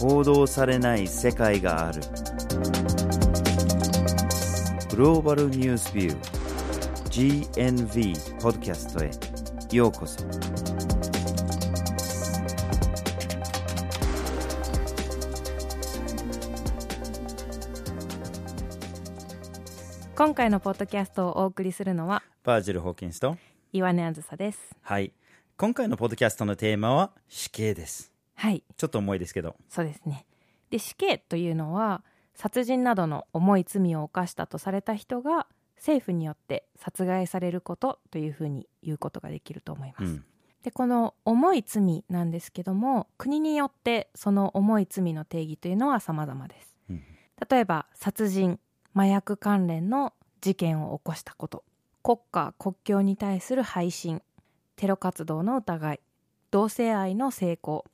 [0.00, 2.00] 報道されない世界がある。
[4.88, 9.10] グローバルニュースビュー GNV ポッドキャストへ
[9.76, 10.24] ようこそ。
[20.16, 23.36] 今回のポッドキャストをお送りするのはバージル・ホーキンスと
[23.74, 24.58] 岩根あずさです。
[24.80, 25.12] はい。
[25.58, 28.09] 今回のポッドキャストのテーマは死刑です
[28.40, 28.64] はい。
[28.78, 29.54] ちょっと重いですけど。
[29.68, 30.24] そうですね。
[30.70, 32.02] で死刑というのは
[32.34, 40.24] 殺人などの重い罪を犯したとされた人が政府によって殺害されることというふうに言うことができると思います、うん。
[40.62, 47.02] でこの重い罪なんですけども国によってその重い罪の定義というのは様々です、うん。
[47.50, 48.58] 例えば殺人
[48.94, 51.62] 麻薬関連の事件を起こしたこと。
[52.02, 54.22] 国家国境に対する背信
[54.76, 56.00] テロ活動の疑い
[56.50, 57.84] 同性愛の成功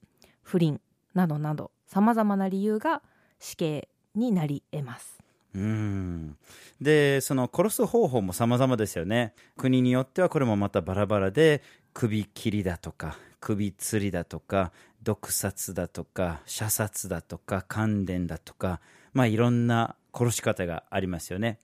[0.47, 0.81] 不倫
[1.13, 3.03] などなど様々な理由が
[3.41, 5.19] 死刑になり得ます。
[5.55, 6.37] うん。
[6.81, 9.35] でその殺す方法も様々ですよね。
[9.57, 14.71] 国によってはこれもまたバラバラで首切りだとか首吊りだとか
[15.03, 18.81] 毒殺だとか射殺だとか感電だとか
[19.15, 21.59] まあいろんな殺し方がありますよね。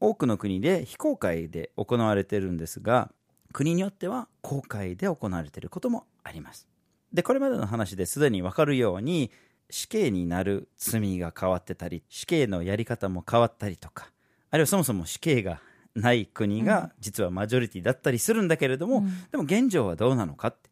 [0.00, 3.12] 多くの国で非公開で行われているんですが
[3.52, 6.66] 国によっては公開で行われていることもあります。
[7.12, 9.30] でこれまでの話ですでに分かるように
[9.70, 14.10] 死刑になる罪が変わってたり死刑のやり方も変わったりとか
[14.50, 15.60] あるいはそもそも死刑が
[15.94, 19.30] ない国が実はマジョリティだったりするんだけれども、うん。
[19.30, 20.70] でも現状はどうなのかって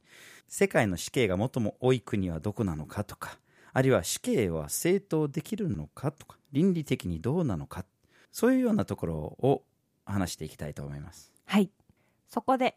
[0.48, 3.38] 世界の死刑が最も多い国はどこなのかとか
[3.72, 7.84] あるいは死刑は正当できるのかとか倫理的にどうなのか
[8.30, 9.62] そういうようなところを
[10.05, 11.32] 話していきたいと思います。
[11.46, 11.70] はい。
[12.28, 12.77] そこで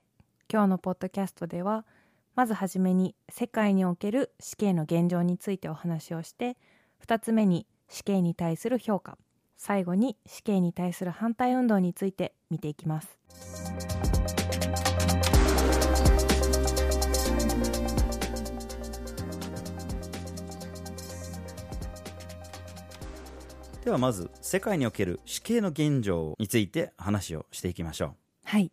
[0.51, 1.85] 今日のポッドキャストでは
[2.37, 6.55] まずはじめに世界における死刑の現状についてお話をして
[7.03, 9.17] 2つ目に死刑に対する評価。
[9.57, 13.17] 最後に死刑に対する反対運動について見ていきます。
[23.83, 28.71] ではまず世界における死刑の現状について話をしていきましょはい。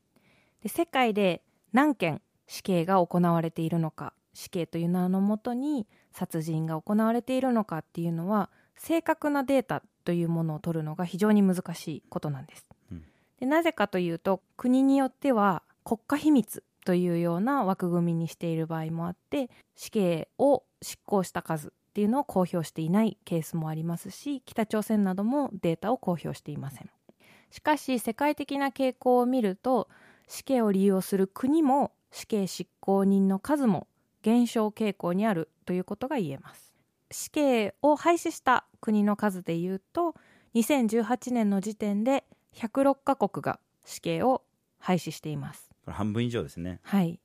[0.62, 1.42] で世界で
[1.72, 13.04] 何件死刑が行われているのか死刑という名のもとに殺人が行われているのかっていうのは正確なデータというものを取るのが非常に難しいことなんです、うん。
[13.40, 26.90] でなぜかというと国によっては国家秘密というような枠組みにしている場合もあって死刑を執行した数っていうのを公表していないケースもありますし北朝鮮などもデータを公表していません。
[27.50, 29.88] しかし世界的な傾向を見ると
[30.26, 33.88] 死刑を利用する国も死刑執行人の数も
[34.22, 36.72] 減少傾向にあるということが言えます。
[37.10, 40.14] 死刑を廃止した国の数でいうと
[40.54, 42.24] 2018年の時点で
[42.54, 44.42] 106カ国が死刑を
[44.78, 45.68] 廃止しています。
[45.72, 46.78] うこれ半分以上ですね。
[46.84, 47.18] はい。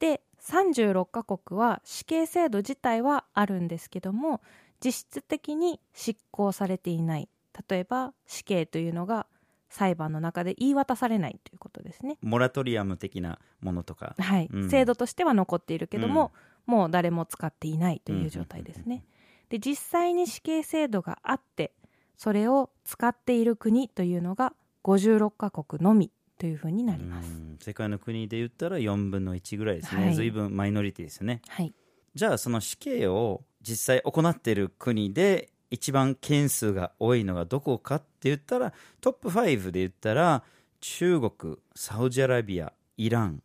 [0.00, 4.40] で36カ国は死刑制度自体はあるんですけども
[4.84, 7.28] 実質的に執行されていない。
[7.68, 9.28] 例えば死刑というのが
[9.74, 12.16] 裁判の中で言い渡されないということですね。
[12.22, 14.14] モラトリアム的なものとか。
[14.18, 14.70] はい、うん。
[14.70, 16.32] 制度としては残っているけども、
[16.66, 19.04] もう誰も使っていないという状態ですね。
[19.48, 21.72] で実際に死刑制度があって
[22.16, 24.54] それを使っている国というのが
[24.84, 27.30] 56カ国のみというふうになります。
[27.30, 27.58] うん。
[27.60, 30.14] 世界の国で言ったら4分の1ぐらいですね、はい。
[30.14, 31.40] 随分マイノリティですよね。
[31.48, 31.72] はい、
[32.14, 40.44] じゃあその死刑を実際行っている国で一番件数が多いのがどこかって言ったらトップ5で言ったら
[40.80, 43.42] 中国サウジアラビアイラン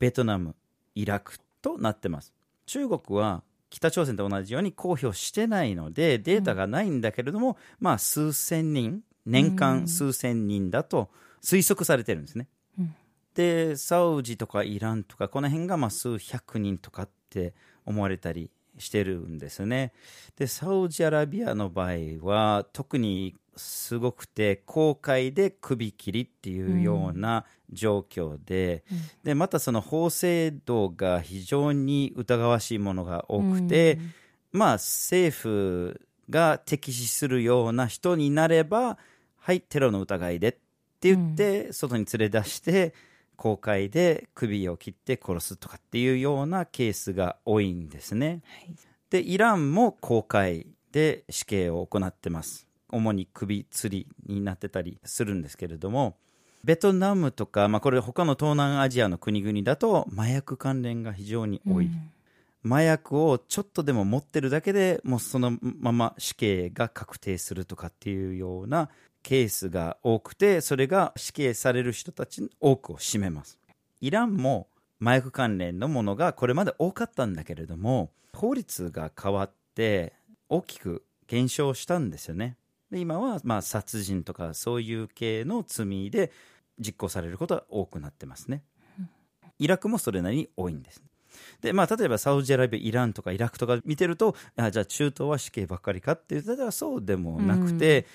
[0.00, 0.56] ベトナム
[0.96, 2.34] イラクとなってます。
[2.66, 11.10] 中国は北朝鮮と同じように公表してないのでデータがないんだけれども、まあ数千人年間数千人だと
[11.42, 12.94] 推測されてるんですね、うん。
[13.34, 19.92] でサウジとかイランとかこの辺がまあ数百人とかって思われたりしてるんですね。
[20.36, 28.84] でサウジアラビアの場合は特にすごくて公開で首切りっていうような状況で,、
[29.24, 33.98] でまたその法制度が非常に疑わしいものが多くて、
[34.52, 36.00] まあ政府
[36.30, 38.98] が敵視するような人になれば
[39.36, 40.58] はいテロの疑いでって
[41.14, 42.94] 言って外に連れ出して
[43.38, 48.42] 公開で首を切って殺すとかっていうようなケースが多いんですね。
[48.44, 48.74] はい。
[49.10, 52.66] でイランも公開で死刑を行ってます。
[52.90, 56.16] 主に首吊りになってたりするんですけれども。
[56.64, 62.10] ベトナムとか、まあ、これ他の東南アジアの国々だと麻薬関連が非常に多い、うん。
[62.68, 68.90] 麻薬をちょっとでも持ってるだけでもうそのまま死刑が確定するとかっていうような
[69.22, 73.58] ケースが多くてそれが死刑される人たちの多くを占めます。
[74.00, 74.68] イランも
[75.00, 80.12] 麻薬関連のものがこれまで多かったんだけれども法律が変わって
[80.48, 82.56] 大きく減少したんですよね。
[82.90, 86.32] で今はまあ殺人とかそういう系の罪で
[86.78, 88.62] 実行されることが多くなってますね。
[89.58, 91.02] イラクもそれなりに多いんです。
[91.60, 98.06] でまあ、例えばサウジアラビア、イランとかイラクとか見てるとあじゃあ中東は死刑ばっかりかって言ったらそうでもなくて、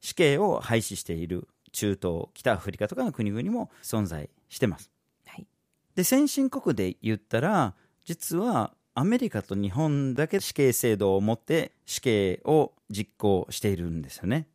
[0.00, 4.90] 死刑を廃止している中東北アフリカとかの国々も存在してます、
[5.26, 5.46] はい、
[5.94, 7.74] で先進国で言ったら
[8.04, 14.48] 実はアメリカと日本だけ死刑制度を持って死刑を実行しているんですよね。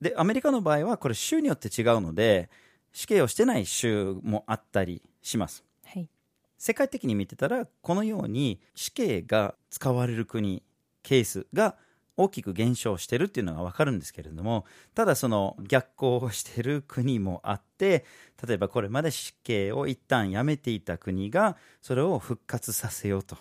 [0.00, 2.48] でアメリカの場合はこれ州によって違うので
[2.92, 5.64] 死刑をしてない州もあったりします。
[6.58, 10.62] 世界的に見てたらこのように死刑が使われる国
[11.02, 11.74] ケースが
[12.16, 14.64] 大きく減少してるっていうのが分かるんですけれども
[14.94, 18.04] ただその逆行してる国もあって
[18.46, 23.36] 例えばこれまで死刑を一旦やめていた国がそれを復活させようと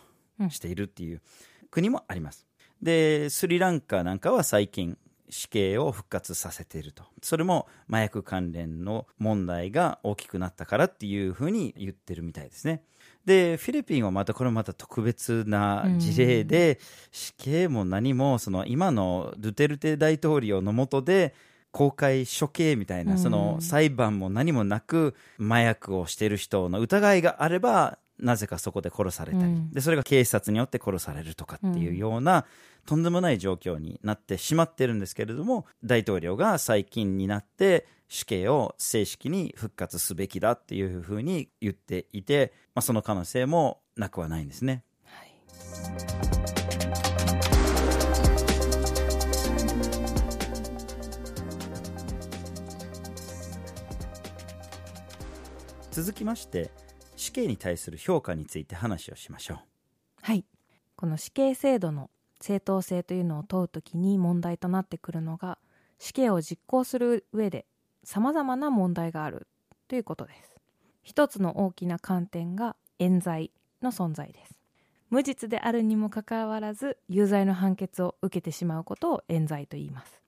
[0.49, 1.21] しているっていう
[1.69, 2.47] 国もあります。
[2.81, 4.97] でスリランカなんかは最近
[5.31, 7.03] 死刑を復活させていると。
[7.23, 12.83] それも麻薬関連の問題が大きくなったからっていうふうに言ってるみたいですね。
[13.25, 16.79] でフィリピンはまたこれまた特別な事例で、
[17.11, 21.33] 死刑も何もその今のドゥテルテ大統領の下で
[21.71, 32.43] 公開処刑みたいな、その裁判も何もなく麻薬をしている人の疑いがあればなぜかそこで殺されたり、うん、でそれが警察によって殺されるとかっていうような、うん、
[32.85, 44.83] とんでもない状況になってしまってるんですけれども大統領が最近になって死刑を正式に復活すべきだっていうふうに言っていて、まあ、その可能性もなくはないんですね。
[45.05, 45.31] はい。
[55.91, 56.71] 続きまして
[57.15, 59.59] 死刑に対する評価について話をしましょう。
[60.21, 60.43] はい。
[60.95, 62.09] この死刑制度の
[62.41, 65.57] 正当性というのを問うときに問題となってくるのが
[65.99, 67.65] 死刑を実行する上で
[68.03, 69.47] さまざまな問題がある
[69.87, 70.55] ということです。
[71.03, 73.51] 一つの大きな観点が冤罪
[73.81, 74.57] の存在です。
[75.09, 80.21] 無実であるにもかかわらず有罪の判決を受けてしまうことを冤罪と言います。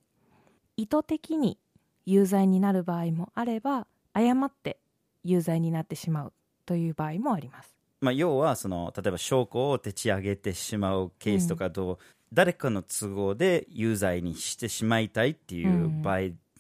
[0.76, 1.58] 意図的に
[2.06, 4.78] 有罪になる場合もあれば誤って
[5.24, 6.34] 有罪になってしまう
[6.66, 7.73] という場合もあります。
[8.04, 11.98] まあ、要はその例えば証拠をでち上げてしまうケースとかと、うん、
[12.34, 16.20] 誰かの都合で有罪にしてしまいたいっていう場合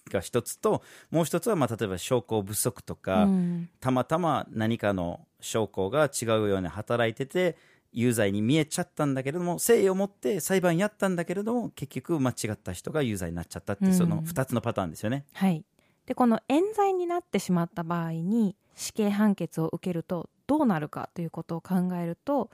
[0.09, 0.81] が一つと、
[1.11, 7.57] うん、もう一つはまあ例えば証拠不足とか、うん、たまたま何かの証拠が違うように働いてて
[7.91, 15.25] 有罪に見えちゃったんだけれども誠意を持って裁判やったんだけれども結局間違った人が有罪になっちゃったっていう、その2つのパターンですよね。
[15.33, 15.63] はい。
[16.05, 22.49] でこの冤罪になってしまった場合に死刑判決を受けるとどうなるかということを考えると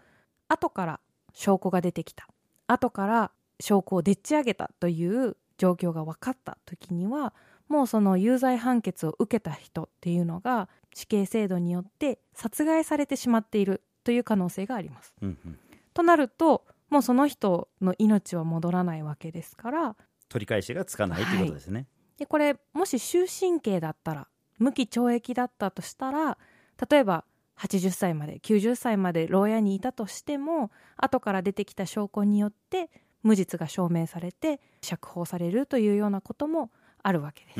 [0.47, 0.99] 後から
[1.33, 2.27] 証拠が出てきた
[2.67, 7.33] 後から証拠をでっち上げたという状況が分かった時には
[7.67, 15.13] もうその有罪判決を受けた人っていうのが死刑制度によって殺害されてしまっているという可能性があります。
[15.21, 15.59] うんうん、
[15.93, 19.95] となるともうその人の命は戻らないわけですから
[20.29, 21.79] 取り返しがつかないということですね。
[21.79, 21.87] はい
[22.19, 26.37] でこれもし終身刑だったら無期懲役だったとしたら
[26.89, 27.23] 例えば
[27.59, 32.89] 80歳まで90歳まで牢屋にいたとしても後から出てきた証拠によって
[33.21, 36.71] 無実が証明されて釈放されるというようなことも
[37.03, 37.59] あるわけです。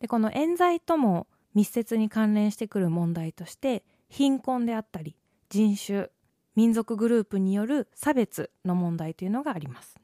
[0.00, 5.16] でこの冤罪とも密接に関連してくる問題として貧困であったり
[5.50, 6.08] 人種
[6.56, 9.96] 民族グループによる差別の問題というのがあります。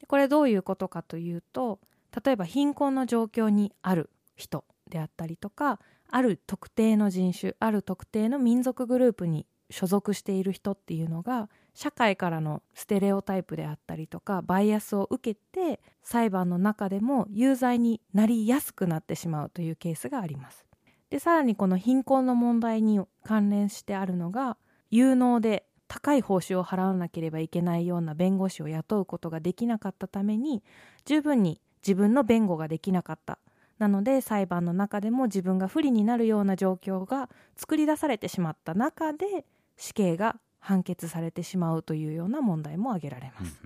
[0.00, 1.80] でこれどういうことかというと
[2.24, 20.64] 例えば貧困の状況にある人であったりとかある特定の人種ある特定の民族グループに所属している人っていうのが社会からのステレオタイプであったりとかバイアスを受けて裁判の中でも有罪になりやすくなってしまうというケースがあります。
[21.10, 24.56] でさらにこの貧困の問題に関連してあるのが
[24.90, 30.62] 有能で高い報酬を払わなければいけないような弁護士を雇うことができなかったために
[31.04, 33.38] 十分に自分の弁護ができなかった
[33.78, 39.44] なので裁判の中でも自分が不利になるような状況が作り出されてしまった中で
[39.76, 43.60] 死刑が判決されてしまうというような問題も挙げられます。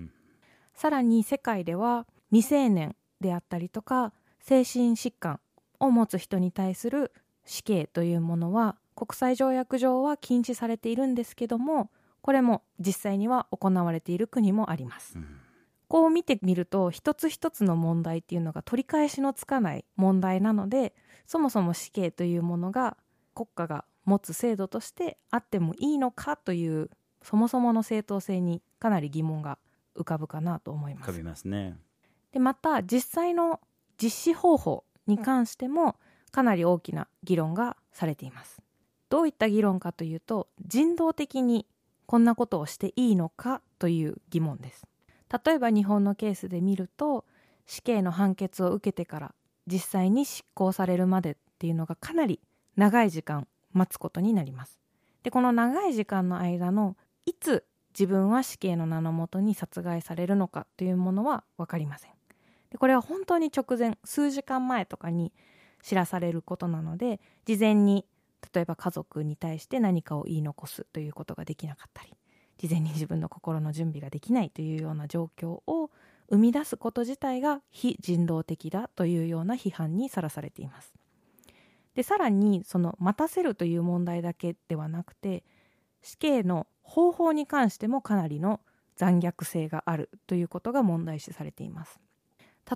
[0.73, 5.39] さらに世界では未成年であったりとか精神疾患
[5.79, 7.11] を持つ人に対する
[7.45, 11.89] 死刑というものは国際条約上は禁止されているんですけども
[12.21, 15.40] これも実際には行われている国もあります、うん
[15.91, 20.95] こう見てみると一つ一つの問題っていうのが取り返しのつかない問題なので
[21.27, 22.95] そもそも死刑というものが
[23.35, 26.89] 国家が持つ制度としてあってもいいのかという
[27.21, 29.57] そもそもの正当性にかなり疑問が
[29.93, 31.03] 浮かぶかなと思います。
[31.09, 31.77] 浮かびますね。
[32.31, 33.59] でまた実際の
[34.01, 35.97] 実施方法に関しても
[36.31, 38.61] かなり大きな議論がされています。
[39.09, 41.67] どういった議論かというと人道的に
[42.05, 44.87] こんなことをしていいのかという疑問です
[45.31, 47.25] 例えば日本のケースで見ると
[47.65, 49.35] 死刑の判決を受けてから
[49.67, 52.39] 実際に執行されるまでっていうのがかなり
[52.75, 54.79] 長い時間待つことになります。
[55.23, 62.11] でこの長い時間の間のいつ自分は死刑の名のもとに殺害されるのかというものは分かりません。
[62.71, 65.31] でこれは本当に直前数時間前とかに
[65.83, 68.05] 知らされることなので事前に
[68.53, 72.13] 例えば家族に対して何かを言い残すということができなかったり
[72.61, 75.89] 事前に自分の心の準備ができないというような状況を
[76.29, 80.93] 生み出すこと自体が非人道的だというような批判にさらされています。
[81.95, 85.43] でさらにその待たせるという問題だけではなくて
[86.03, 88.59] 死刑の方法に関してもかなりの
[88.95, 91.99] 残虐性があるということが問題視されています。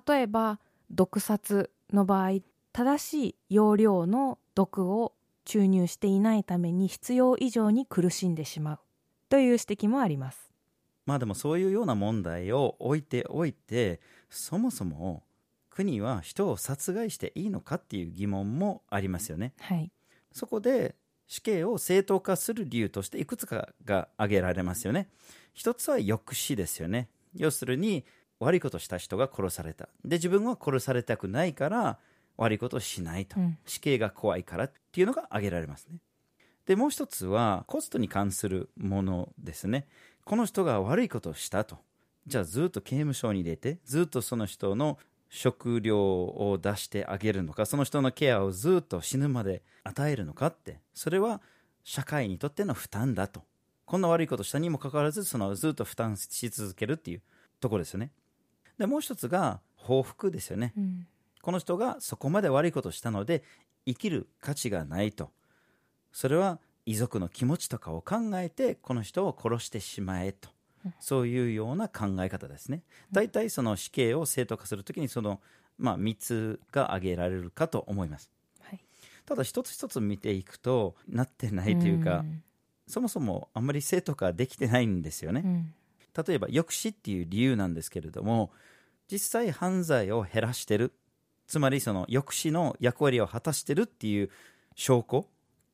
[0.07, 2.39] 例えば毒殺の場合
[2.73, 5.13] 正しい容量の毒を
[5.45, 8.79] 注入していないために必要以上に苦しんでしまう。
[9.29, 10.51] という指摘もあります
[11.05, 15.23] まあでもそういうような問題を置いておいてそもそも
[15.69, 19.53] 国は人を殺害していいのかっていう疑問もありますよね。
[19.59, 19.91] はい
[20.31, 20.95] そこで
[21.27, 25.09] 死刑を正当化する理由としていくつかが挙げられますよね。
[25.53, 27.09] 一つは抑止ですよね。
[27.35, 28.05] 要するに
[28.39, 29.87] 悪いことした人が殺された。
[30.03, 31.99] で、自分は殺されたくないから
[32.37, 33.39] 悪いことをしないと。
[33.39, 35.99] うん死刑が怖いからっていうのが挙げられますね。
[36.65, 39.87] で、もう一つはコストに関するものですね。
[40.23, 41.77] この人が悪いことをしたと。
[42.27, 44.97] じゃあずっと刑務所に入れて、ずっとその人の
[45.29, 51.41] 食料を出してあげるのか、その人のケアをずっと死ぬまで与えるのかって、それは
[51.83, 53.43] 社会にとっての負担だと。
[53.85, 57.21] こんな悪いことしたにもかかわらず、そのずっと負担し続けるっていう
[57.59, 58.11] ところですよね。
[58.79, 60.73] で、もう一つが報復ですよね。
[60.75, 61.07] うん
[61.45, 63.43] この人がそこまで悪いことをしたので
[63.85, 65.29] 生きる価値がないと
[66.15, 70.49] それは遺族の気持ちとかを考えてこの人を殺してしまえと。
[70.99, 72.83] そういうような考え方ですね。
[73.11, 75.41] 大体その死刑を正当化するときにその、
[75.77, 78.31] まあ、3つが挙げられるかと思います。
[78.61, 78.79] はい。
[79.25, 82.43] ただ一つ一つ見ていくとなってないというか、ん。
[82.87, 85.73] そもそもあんまり正当化できてないんですよね、うん。
[86.25, 88.51] 例えば抑止っていう理由なんですけれども
[89.11, 90.93] 実際犯罪を減らしてる。
[91.45, 94.29] つまりその抑止の役割を果たしてるっていう
[94.75, 95.27] 証拠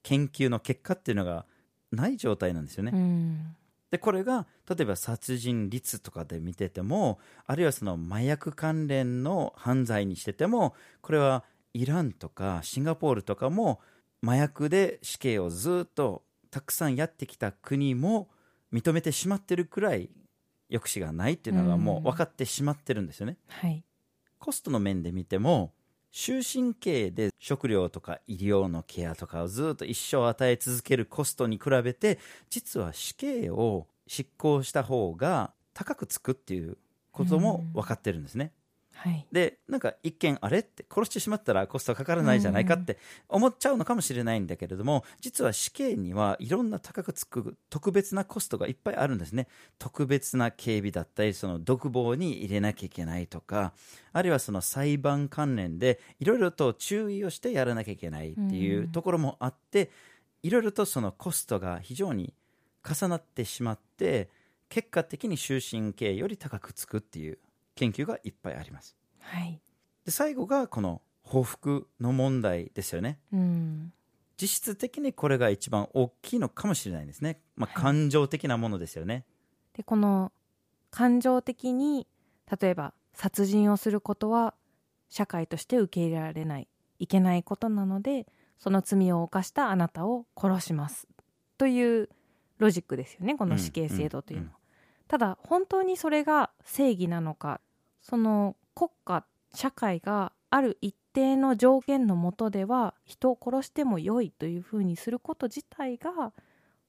[0.04, 1.46] 研究の結果っていうのが
[1.92, 3.56] ない状態なんですよね、うん。
[3.92, 11.44] でこれが例えば殺人率とかで見ててもあるいはその麻薬関連の犯罪にしててもこれは
[11.74, 13.82] イランとかシンガポールとかも
[14.24, 18.30] 麻薬で死刑をずっとたくさんやってきた国も
[18.74, 20.10] 認めてしまってるくらい
[20.72, 23.38] 抑止がないっていうのがもう分かってしまってるんですよね。
[23.48, 23.84] はい。
[24.40, 25.74] コストの面で見ても
[26.12, 36.78] 終身刑で食料とか医療のケアとかをずっと一生与え続けるコストに比べて実は死刑を執行した方が高くつくっていう
[37.12, 38.52] ことも分かってるんですね。
[38.94, 39.26] はい。
[39.32, 49.48] でなんか一見あれって殺してしまったらコストかからないじゃないかって思っちゃうのかもしれないんだけれども実は死刑にはいろんな高くつく特別なコストがいっぱいあるんですね。
[49.80, 53.74] 特別な警備だったりその独房に入れなきゃいけないとか
[54.14, 59.90] あるいはその裁判関連でいろいろと注意をしてやらなきゃいけないっていうところもあって
[60.44, 62.34] いろいろとそのコストが非常に
[62.84, 64.30] 重なってしまって
[64.70, 67.38] 結果的に終身刑より高くつくっていう
[67.76, 68.96] 研究がいっぱいあります。
[69.20, 69.62] はい。
[70.06, 73.20] で最後がこの報復の問題ですよね。
[73.32, 73.94] うん。
[74.42, 77.84] 実質的にこれが一番大きいのかもしれないですね、まあ、はい。
[77.84, 79.24] 感情的なものですよね、
[79.78, 80.32] でこの
[80.90, 82.08] 感情的に
[82.60, 84.56] 例えば殺人をすることは
[85.10, 88.26] 社会として受け入れられないいけないことなので
[88.58, 91.08] その罪を犯したあなたを殺します。
[91.60, 92.10] という
[92.58, 94.61] ロジックですよねこの死刑制度というのは、うんうん
[95.12, 97.60] ただ本当にそれが正義なのか
[98.02, 106.32] その国家社会がある一定の条件のもとでは人を殺しても良いというふうにすること自体が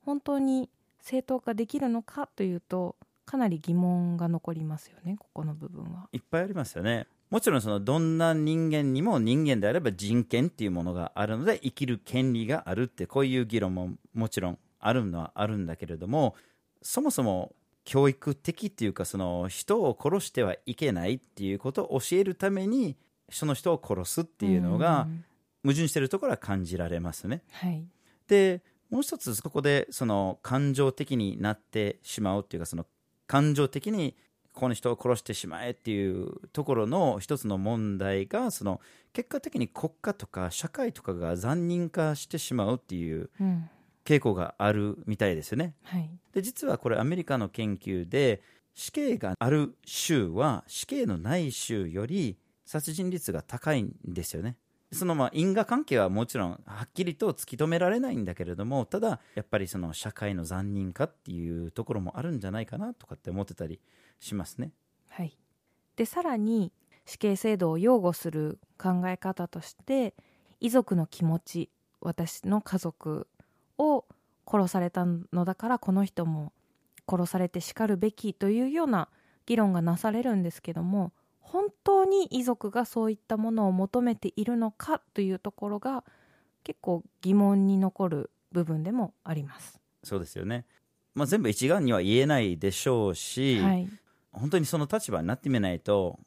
[0.07, 6.09] 本当に正当化できるのかというとかなり疑問が残りますよねここの部分は。
[6.13, 16.37] いっぱいありますよねもちろんそのどんな人間にも人間であれば人権っていうものがあるので生きる権利があるってこういう議論ももちろんあるのはあるんだけれども
[16.83, 17.53] そもそも
[17.85, 22.97] 教育的っていうかその人を殺してはいけないっていうことを教えるために
[23.31, 25.25] その人を殺すっていうのがん。
[25.65, 27.43] 矛盾してるところは感じられますね。
[27.53, 27.87] はい。
[28.27, 32.87] でもう一つそこでその感情的になってしまうっていうかその
[33.27, 34.17] 感情的に
[34.53, 38.81] この人を殺してしまえっていうところの一つの問題がその
[39.15, 43.71] 結果的に国家とか社会とかが残忍化してしまうっていううん
[44.05, 45.75] 傾向があるみたいですよね。
[45.83, 48.43] はいで実はこれアメリカの研究で
[48.75, 54.57] 死刑がある州は死刑のない州より殺人率が高いんですよね。
[54.93, 63.81] そのまあ因果関係はもちろんはっきりと突き止められないんだけれどもただやっぱりその社会の残忍化っていうところもあるんじゃないかなとかって思ってたり
[64.21, 64.73] しますね。
[65.09, 65.39] はい、
[65.97, 66.73] でさらに
[67.07, 70.15] 死刑制度を擁護する考え方として
[70.61, 73.29] 遺族の気持ち私の家族
[73.79, 74.05] を
[74.51, 76.53] 殺されたのだからこの人も
[77.09, 79.09] 殺されてしかるべきというような
[79.47, 86.05] 議論がなされるんですけども本当に遺族がそういったものを求めているのかというところが
[86.65, 89.81] 結構疑問に残る部分でもあります。
[90.05, 90.65] そうですよね。
[91.15, 93.89] まあ、全部一概には言えないでしょうし、はい
[94.33, 96.19] 本当にその立場になってみないと、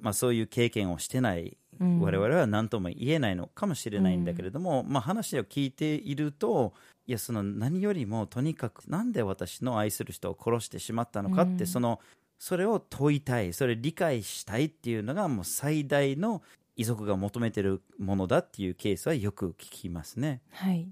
[0.00, 2.00] まあ、そういう経験をしてないうん。
[2.00, 6.74] 我々は何とも言えないのかもしれないんだけれども、まあ、話を聞いていると
[7.06, 11.66] いやその何よりもとにかくなんで私の愛する人を殺してしまったのかって、うん。
[11.66, 12.00] その
[12.38, 16.42] それを問いたいそれを理解したいっていうのがもう最大の
[16.76, 20.40] 遺族が求めてるものだっていうケースはよく聞きますね。
[20.52, 20.88] はい、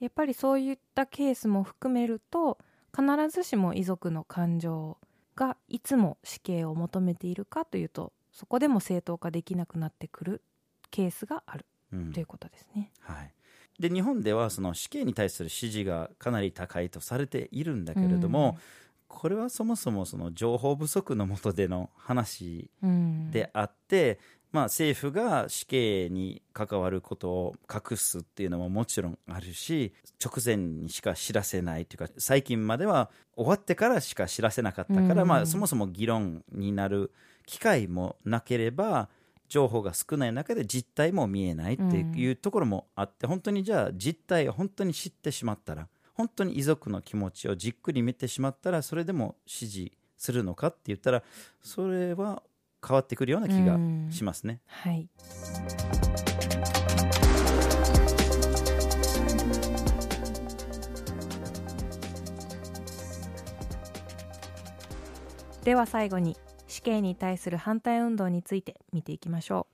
[0.00, 2.58] やっぱりそういったケースも含めると
[2.94, 4.98] 必ずしも遺族の感情
[5.34, 10.42] がいつも死刑を求めているかというとそこでも正当化できなくなってくる
[10.90, 12.12] ケースがあるうん。
[12.12, 12.90] ということですね。
[13.00, 13.32] はい、
[13.78, 18.58] で日本ではその死刑に対する支持がかなり高いとされているんだけれども、
[19.08, 24.18] これはそもそもその情報不足の下での話うん、であって、
[24.52, 35.28] まあ、政府が死刑に関わることを隠すっていうのももちろんあるし直前にしか知らせないというか最近までは終わってからしか知らせなかったから、うん。
[35.28, 37.12] まあ、そもそも議論になる
[37.46, 39.08] 機会もなければ
[39.48, 51.22] 情報が少ない中で実態も見えないっていうところもあって、本当にじゃあ実態を本当に知ってしまったら本当に遺族の気持ちをじっくり見てしまったらそれでも支持するのかって言ったら
[51.60, 52.42] それは
[52.86, 53.78] 変わってくるような気が
[54.10, 54.60] しますね。
[54.66, 55.08] はい
[65.64, 66.36] では最後に
[66.72, 69.66] 死刑に対する反対運動について見ていきましょ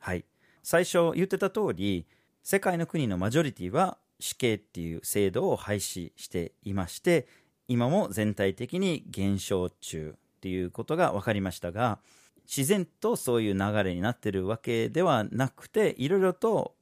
[0.00, 0.24] はい、
[0.64, 2.06] 最初言ってた通り
[2.42, 7.28] 世界の国のマジョリティは死刑っていう制度を廃止していまして
[7.68, 12.00] 今も全体的に減少中っていうことが分かりましたが
[12.48, 16.74] 自然とそういう流れになってるわけではなくていろいろと、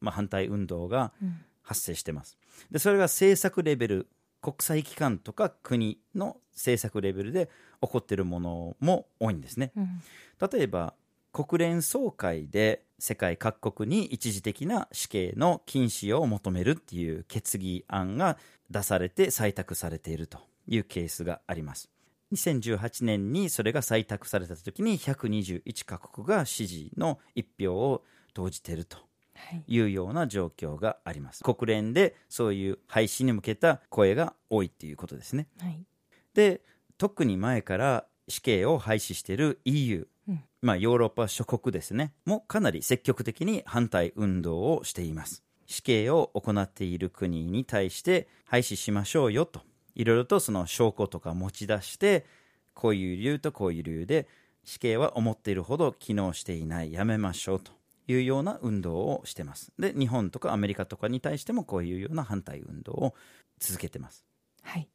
[0.00, 1.12] まあ、反対運動が
[1.62, 2.36] 発生してます。
[2.70, 4.08] でそれが政策レベル
[4.40, 7.48] 国際機関とか国の政策レベルで
[7.82, 9.72] 起こっているものも多いんですね。
[9.76, 10.02] うん。
[10.50, 10.94] 例えば
[11.32, 18.38] 国連総会で世界各国に一時的な死刑の禁止を求めるっていう決議案が
[18.70, 21.90] 出されて採択されているというケースがあります。
[22.32, 28.02] 2018年にそれが採択された時に121カ国が支持の一票を
[28.34, 28.96] 投じていると。
[28.96, 29.05] は
[29.50, 29.64] い。
[29.66, 31.42] いうような状況があります。
[31.44, 35.48] 国連でそういう廃止に向けた声が多いっていうことですね。
[35.60, 35.84] はい。
[36.34, 36.62] で
[36.98, 40.44] 特に前から死刑を廃止している EU、うん。
[40.62, 45.42] まあ、ヨーロッパ諸国ですねもかなり積極的に反対運動をしています。
[45.66, 49.60] 死刑を行っている国に対して廃止しましょうよと
[49.96, 52.24] いろいろとその証拠とか持ち出して
[52.74, 54.28] こういう理由とこういう理由で
[54.64, 56.92] 死刑は思っているほど機能していない。
[56.92, 57.72] やめましょうと
[58.08, 59.72] いうような運動をしてます。
[59.78, 63.14] で日本とかアメリカとかに対してもこういうような反対運動を
[63.58, 64.24] 続けてます。
[64.62, 64.88] はい、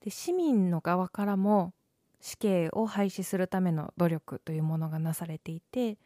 [0.00, 1.72] で市民の側からも
[2.20, 5.98] 死刑を廃止するための努力というものがなされていて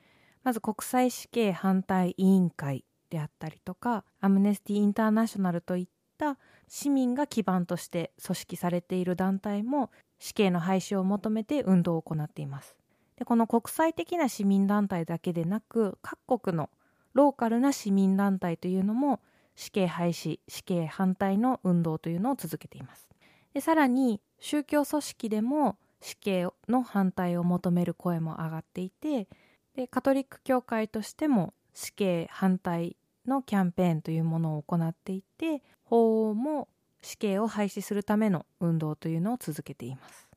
[0.42, 12.76] まず国際死刑反対委員会であったりとかアムネスティ・インターナショナルといった市民が基盤として組織されている団体も死刑の廃止を求めて運動を行っています。
[13.22, 16.70] でこの国際的な市民団体だけでなく各国の
[17.14, 19.20] ローカルな市民団体というのも
[19.54, 23.08] 死刑廃止死刑反対の運動というのを続けています
[23.54, 29.28] でさらに宗教組織でも死刑の反対を求める声も上がっていて
[29.76, 36.66] でカトリック教会としても死刑反対のキャンペーンというものを行っていて法王も
[37.02, 40.31] 死刑を廃止するための運動というのを続けています。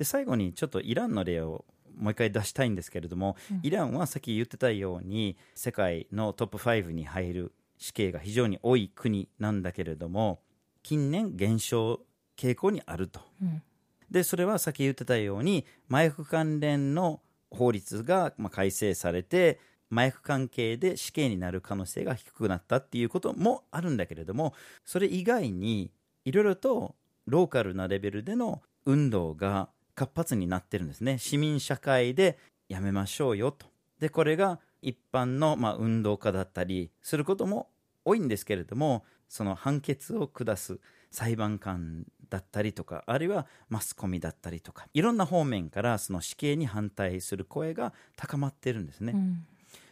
[0.00, 1.64] はい、で最後にちょっとイランの例を
[1.96, 3.60] もう一回出したいんですけれども、うん。
[3.62, 10.40] イランはさっき言ってたように世界のトップ5に入る死刑が非常に多い国なんだけれども
[10.82, 12.00] 近年減少
[12.36, 13.20] 傾向にあると。
[13.42, 13.62] うん。
[14.10, 19.60] でそれはさっき言ってたように麻薬関連の法律がまあ改正されて
[19.92, 25.92] 麻薬関係で死刑になる可能性が低くなったっていうこともあるんだけれどもそれ以外に
[26.24, 26.94] いろいろと
[27.26, 29.68] ローカルなレベルでの運動が
[30.00, 32.38] 活発になってるんですね市民社会で
[32.70, 33.66] やめましょうよと
[34.00, 37.68] でこれが一般のまあ運動家だったりすることも
[38.06, 49.12] 多いんですけれどもその判決を下す裁判官だったりとかあるいはマスコミだったりとかいろんな方面からその死刑に反対する声が高まってるんですね。
[49.14, 49.46] うん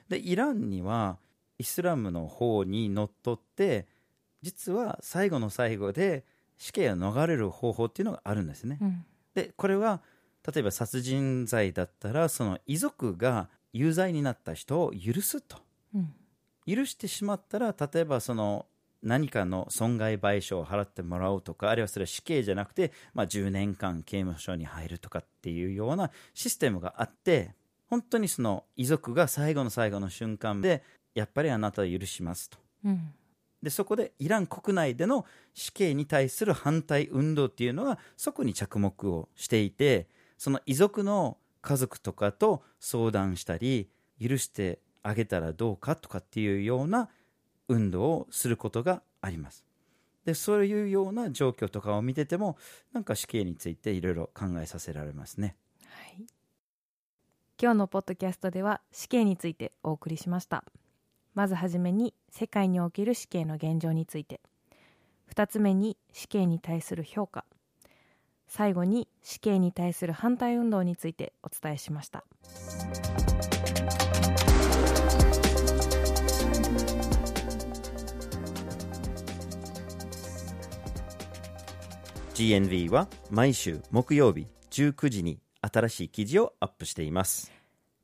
[0.09, 1.19] でイランには
[1.59, 3.87] イスラムの方にのっとって
[4.41, 6.25] 実は最後の最後で
[6.57, 8.79] 死刑を逃れる方法っていうのがあるんですね。
[8.81, 10.01] うんでこれは
[10.53, 15.59] 例えば殺人罪だったらその遺族が有罪になった人を許すと。
[15.95, 16.15] うん。
[16.67, 18.67] 許してしまったら例えばその
[19.03, 27.55] 何かの損害賠償を払ってもらおうとかあるいはそれは死刑じゃなくて、まあ、10年間刑務所に入るとかっていうようなシステムがあって
[27.89, 30.83] 本当にその遺族が最後の最後の瞬間で
[31.15, 32.59] やっぱりあなたを許しますと。
[32.85, 33.15] うん
[33.63, 43.91] でそこでイラン国内での死刑に対する反対運動っていうのはそこに着目をしていてその遺族の家族とかと相談したり
[44.21, 47.09] 許してあげたらどうかとかっていうような
[47.69, 49.65] 運動をすることがあります。
[50.25, 52.59] でそういうような状況とかを見てても
[52.93, 55.57] なんか死刑についていろいろ考えさせられますね。
[55.87, 56.27] はい、
[57.61, 60.65] 今日のポッドキャストでは死刑についてお送りしました。
[61.35, 64.41] まずはじめに世界における死刑の現状について。
[65.35, 67.45] 2つ目に死刑に対する評価。
[68.47, 72.25] 最後に死刑に対する反対運動についてお伝えしました。
[82.35, 87.58] GNV は毎週木曜日19時に新しい記事をアップしています。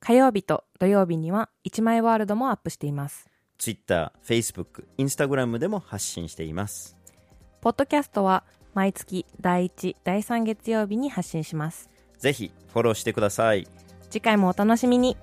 [0.06, 3.26] 火曜日と土曜日には一枚ワールドもアップしています。
[3.56, 6.98] Twitter、Facebook、Instagram でも発信しています。
[7.62, 11.88] ポッドキャストは毎月第1第3月曜日に発信します。
[12.18, 13.66] ぜひフォローしてください。
[14.10, 15.16] 次回もお楽しみに